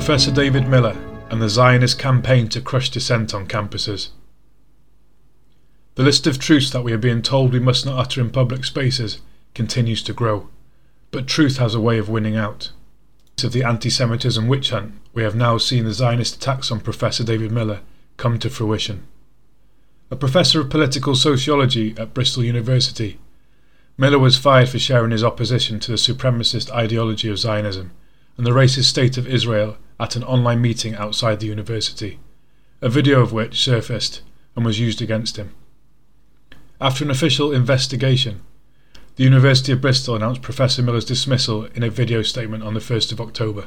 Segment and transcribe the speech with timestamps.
[0.00, 0.96] Professor David Miller
[1.28, 4.08] and the Zionist campaign to crush dissent on campuses.
[5.94, 8.64] The list of truths that we are being told we must not utter in public
[8.64, 9.20] spaces
[9.54, 10.48] continues to grow,
[11.10, 12.72] but truth has a way of winning out.
[13.44, 17.22] Of the anti Semitism witch hunt, we have now seen the Zionist attacks on Professor
[17.22, 17.80] David Miller
[18.16, 19.06] come to fruition.
[20.10, 23.18] A professor of political sociology at Bristol University,
[23.98, 27.92] Miller was fired for sharing his opposition to the supremacist ideology of Zionism
[28.38, 32.18] and the racist state of Israel at an online meeting outside the university,
[32.80, 34.22] a video of which surfaced
[34.56, 35.54] and was used against him.
[36.80, 38.40] After an official investigation,
[39.16, 43.12] the University of Bristol announced Professor Miller's dismissal in a video statement on the 1st
[43.12, 43.66] of October,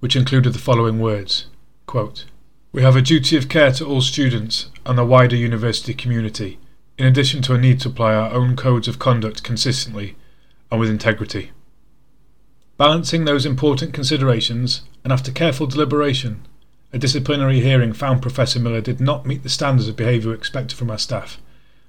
[0.00, 1.46] which included the following words
[1.86, 2.24] quote,
[2.72, 6.58] We have a duty of care to all students and the wider university community,
[6.98, 10.16] in addition to a need to apply our own codes of conduct consistently
[10.72, 11.52] and with integrity.
[12.76, 16.46] Balancing those important considerations, and after careful deliberation,
[16.92, 20.90] a disciplinary hearing found Professor Miller did not meet the standards of behaviour expected from
[20.90, 21.40] our staff,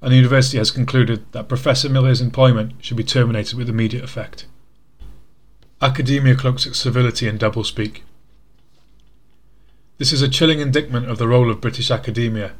[0.00, 4.46] and the university has concluded that Professor Miller's employment should be terminated with immediate effect.
[5.82, 8.02] Academia cloaks its civility in doublespeak.
[9.98, 12.52] This is a chilling indictment of the role of British academia,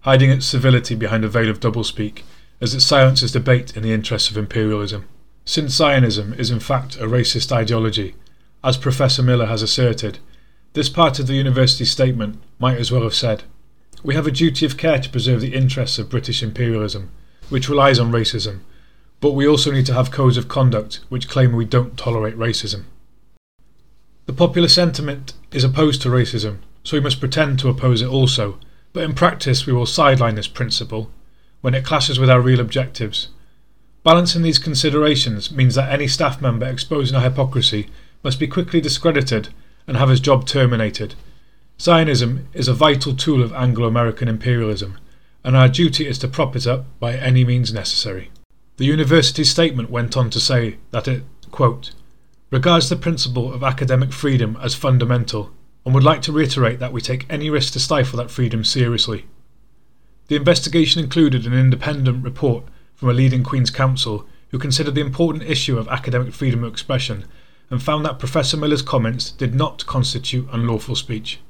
[0.00, 2.22] hiding its civility behind a veil of doublespeak
[2.60, 5.04] as it silences debate in the interests of imperialism.
[5.44, 8.14] Since Zionism is in fact a racist ideology,
[8.62, 10.18] as Professor Miller has asserted,
[10.72, 13.44] this part of the university statement might as well have said,
[14.02, 17.10] We have a duty of care to preserve the interests of British imperialism,
[17.48, 18.60] which relies on racism,
[19.20, 22.84] but we also need to have codes of conduct which claim we don't tolerate racism.
[24.26, 28.58] The popular sentiment is opposed to racism, so we must pretend to oppose it also,
[28.92, 31.10] but in practice we will sideline this principle
[31.60, 33.28] when it clashes with our real objectives
[34.04, 37.88] Balancing these considerations means that any staff member exposing a hypocrisy
[38.22, 39.48] must be quickly discredited
[39.86, 41.14] and have his job terminated.
[41.80, 44.98] Zionism is a vital tool of Anglo American imperialism,
[45.44, 48.30] and our duty is to prop it up by any means necessary.
[48.76, 51.92] The university's statement went on to say that it, quote,
[52.50, 55.50] regards the principle of academic freedom as fundamental
[55.84, 59.26] and would like to reiterate that we take any risk to stifle that freedom seriously.
[60.28, 65.44] The investigation included an independent report from a leading Queen's Counsel who considered the important
[65.44, 67.24] issue of academic freedom of expression
[67.70, 71.40] and found that Professor Miller's comments did not constitute unlawful speech.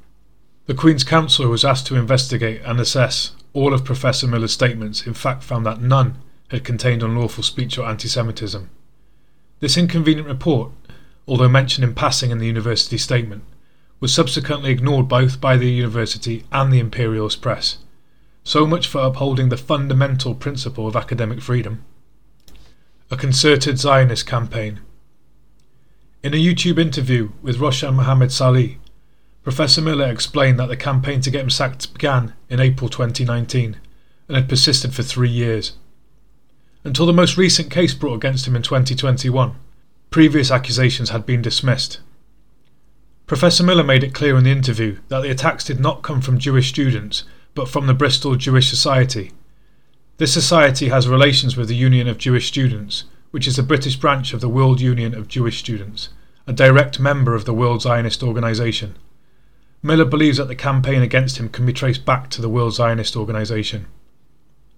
[0.66, 5.14] The Queen's Counsel, was asked to investigate and assess all of Professor Miller's statements, in
[5.14, 6.18] fact found that none
[6.48, 8.68] had contained unlawful speech or anti Semitism.
[9.60, 10.72] This inconvenient report,
[11.26, 13.44] although mentioned in passing in the university statement,
[14.00, 17.78] was subsequently ignored both by the university and the imperialist press,
[18.44, 21.84] so much for upholding the fundamental principle of academic freedom.
[23.10, 24.80] A concerted Zionist campaign.
[26.28, 28.76] In a YouTube interview with Roshan Mohammed Salih,
[29.42, 33.78] Professor Miller explained that the campaign to get him sacked began in April 2019
[34.28, 35.78] and had persisted for three years.
[36.84, 39.56] Until the most recent case brought against him in 2021,
[40.10, 42.00] previous accusations had been dismissed.
[43.26, 46.38] Professor Miller made it clear in the interview that the attacks did not come from
[46.38, 47.24] Jewish students
[47.54, 49.32] but from the Bristol Jewish Society.
[50.18, 54.34] This society has relations with the Union of Jewish Students, which is a British branch
[54.34, 56.10] of the World Union of Jewish Students,
[56.48, 58.96] a direct member of the World Zionist Organization.
[59.82, 63.16] Miller believes that the campaign against him can be traced back to the World Zionist
[63.16, 63.86] Organization.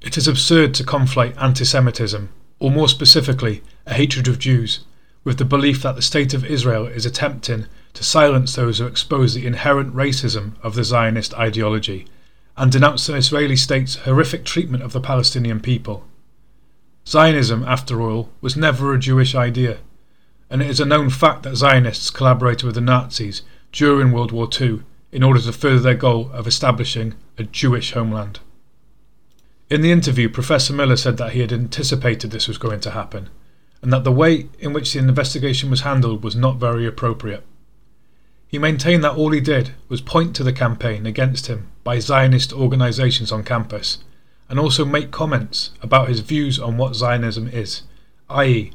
[0.00, 4.80] It is absurd to conflate anti Semitism, or more specifically, a hatred of Jews,
[5.22, 9.34] with the belief that the State of Israel is attempting to silence those who expose
[9.34, 12.08] the inherent racism of the Zionist ideology
[12.56, 16.04] and denounce the Israeli state's horrific treatment of the Palestinian people.
[17.06, 19.78] Zionism, after all, was never a Jewish idea,
[20.50, 24.48] and it is a known fact that Zionists collaborated with the Nazis during World War
[24.60, 24.80] II
[25.12, 28.40] in order to further their goal of establishing a Jewish homeland.
[29.70, 33.28] In the interview, Professor Miller said that he had anticipated this was going to happen,
[33.80, 37.44] and that the way in which the investigation was handled was not very appropriate.
[38.48, 42.52] He maintained that all he did was point to the campaign against him by Zionist
[42.52, 43.98] organisations on campus,
[44.48, 47.82] and also make comments about his views on what Zionism is,
[48.28, 48.72] i.e.,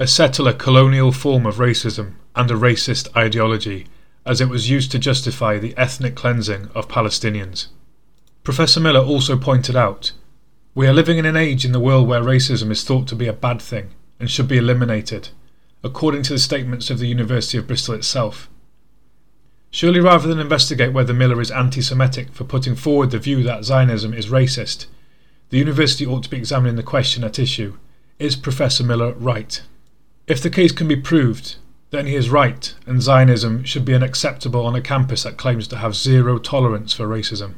[0.00, 3.84] a settler colonial form of racism and a racist ideology,
[4.24, 7.66] as it was used to justify the ethnic cleansing of Palestinians.
[8.44, 10.12] Professor Miller also pointed out
[10.72, 13.26] We are living in an age in the world where racism is thought to be
[13.26, 13.90] a bad thing
[14.20, 15.30] and should be eliminated,
[15.82, 18.48] according to the statements of the University of Bristol itself.
[19.72, 23.64] Surely, rather than investigate whether Miller is anti Semitic for putting forward the view that
[23.64, 24.86] Zionism is racist,
[25.50, 27.76] the university ought to be examining the question at issue
[28.20, 29.60] is Professor Miller right?
[30.28, 31.56] If the case can be proved,
[31.88, 35.78] then he is right, and Zionism should be unacceptable on a campus that claims to
[35.78, 37.54] have zero tolerance for racism.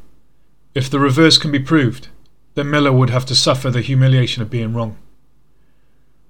[0.72, 2.06] If the reverse can be proved,
[2.55, 4.99] then Miller would have to suffer the humiliation of being wrong.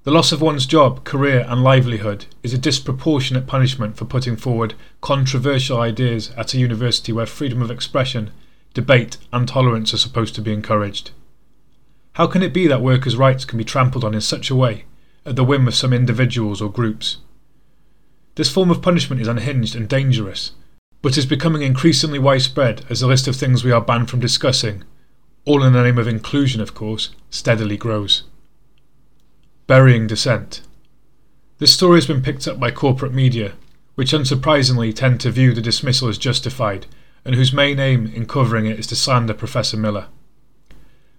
[0.05, 4.73] The loss of one's job, career, and livelihood is a disproportionate punishment for putting forward
[5.03, 8.31] controversial ideas at a university where freedom of expression,
[8.73, 11.11] debate, and tolerance are supposed to be encouraged.
[12.15, 14.87] How can it be that workers' rights can be trampled on in such a way,
[15.25, 17.19] at the whim of some individuals or groups?
[18.37, 20.53] This form of punishment is unhinged and dangerous,
[21.03, 24.85] but is becoming increasingly widespread as the list of things we are banned from discussing,
[25.45, 28.25] all in the name of inclusion, of course, steadily grows.
[29.67, 30.63] Burying dissent.
[31.59, 33.55] This story has been picked up by corporate media,
[33.95, 36.87] which unsurprisingly tend to view the dismissal as justified,
[37.25, 40.07] and whose main aim in covering it is to slander Professor Miller.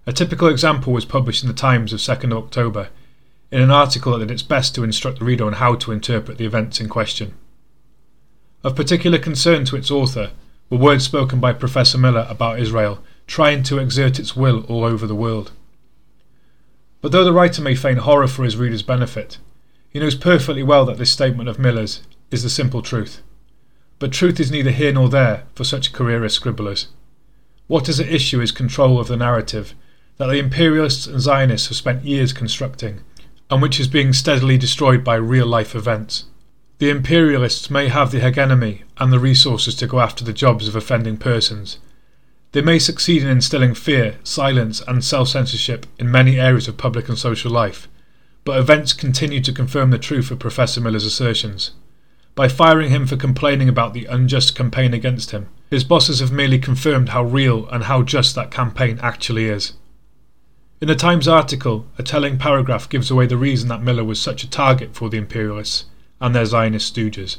[0.06, 2.88] A typical example was published in the Times of 2nd October,
[3.52, 6.46] in an article that its best to instruct the reader on how to interpret the
[6.46, 7.34] events in question.
[8.64, 10.30] Of particular concern to its author
[10.70, 15.06] were words spoken by Professor Miller about Israel trying to exert its will all over
[15.06, 15.52] the world.
[17.02, 19.38] But though the writer may feign horror for his reader's benefit,
[19.90, 22.00] he knows perfectly well that this statement of Miller's
[22.30, 23.20] is the simple truth.
[23.98, 26.88] But truth is neither here nor there for such careerist scribblers.
[27.66, 29.74] What is at issue is control of the narrative
[30.16, 33.00] that the imperialists and Zionists have spent years constructing,
[33.52, 36.24] and which is being steadily destroyed by real life events.
[36.78, 40.74] The imperialists may have the hegemony and the resources to go after the jobs of
[40.74, 41.78] offending persons,
[42.52, 47.08] they may succeed in instilling fear, silence, and self censorship in many areas of public
[47.08, 47.88] and social life,
[48.44, 51.70] but events continue to confirm the truth of Professor Miller's assertions.
[52.34, 56.58] By firing him for complaining about the unjust campaign against him, his bosses have merely
[56.58, 59.72] confirmed how real and how just that campaign actually is.
[60.82, 64.42] In the Times article, a telling paragraph gives away the reason that Miller was such
[64.42, 65.84] a target for the imperialists
[66.20, 67.36] and their Zionist stooges.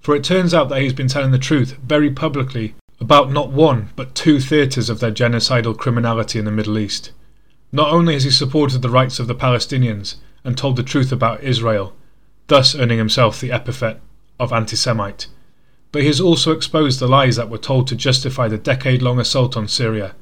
[0.00, 3.52] For it turns out that he has been telling the truth very publicly about not
[3.52, 7.12] one, but two theatres of their genocidal criminality in the Middle East.
[7.70, 11.44] Not only has he supported the rights of the Palestinians and told the truth about
[11.44, 11.94] Israel,
[12.48, 14.00] thus earning himself the epithet
[14.40, 15.28] of anti Semite,
[15.92, 19.20] but he has also exposed the lies that were told to justify the decade long
[19.20, 20.16] assault on Syria,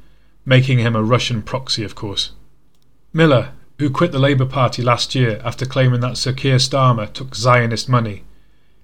[0.44, 2.32] making him a Russian proxy, of course.
[3.12, 7.34] Miller, who quit the Labour Party last year after claiming that Sir Keir Starmer took
[7.34, 8.24] Zionist money,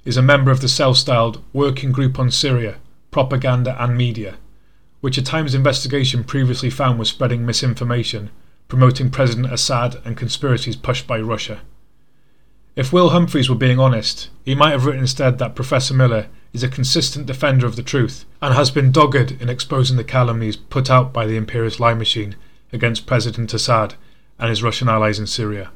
[0.05, 2.77] is a member of the self styled Working Group on Syria
[3.17, 4.37] propaganda, and media,
[5.01, 8.29] which a Times investigation previously found was spreading misinformation,
[8.69, 11.63] promoting President Assad and conspiracies pushed by Russia.
[12.77, 16.63] If Will Humphreys were being honest, he might have written instead that Professor Miller is
[16.63, 20.91] a consistent defender of the truth and has been dogged in exposing the calumnies put
[20.91, 22.37] out by the imperialist lie machine
[22.75, 23.95] against President Assad
[24.39, 25.71] and his Russian allies in Syria.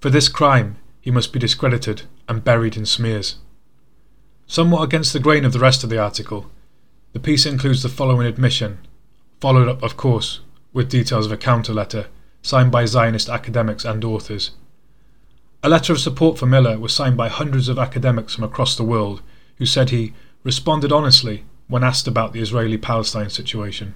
[0.00, 3.36] For this crime, he must be discredited and buried in smears.
[4.46, 6.50] Somewhat against the grain of the rest of the article,
[7.14, 8.80] the piece includes the following admission,
[9.40, 10.40] followed up, of course,
[10.74, 12.08] with details of a counter letter
[12.42, 14.50] signed by Zionist academics and authors.
[15.60, 18.84] A letter of support for Miller was signed by hundreds of academics from across the
[18.84, 19.22] world
[19.56, 20.14] who said he
[20.44, 23.94] responded honestly when asked about the Israeli Palestine situation.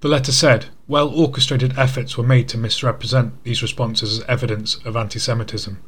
[0.00, 4.96] The letter said well orchestrated efforts were made to misrepresent these responses as evidence of
[4.96, 5.82] anti Semitism,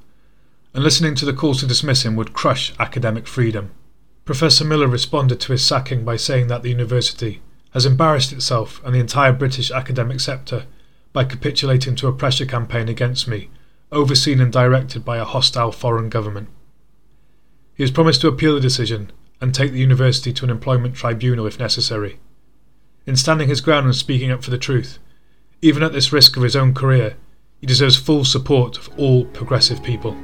[0.75, 3.71] and listening to the calls to dismiss him would crush academic freedom.
[4.25, 8.93] Professor Miller responded to his sacking by saying that the university has embarrassed itself and
[8.93, 10.67] the entire British academic sector
[11.13, 13.49] by capitulating to a pressure campaign against me,
[13.95, 16.49] overseen and directed by a hostile foreign government.
[17.75, 19.11] He has promised to appeal the decision
[19.41, 22.19] and take the university to an employment tribunal if necessary.
[23.07, 24.99] In standing his ground and speaking up for the truth,
[25.61, 27.17] even at this risk of his own career,
[27.61, 30.17] he deserves full support of all progressive people.